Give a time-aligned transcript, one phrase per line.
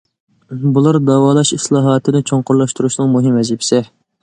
[0.77, 3.87] بۇلار داۋالاش ئىسلاھاتىنى چوڭقۇرلاشتۇرۇشنىڭ مۇھىم ۋەزىپىسى.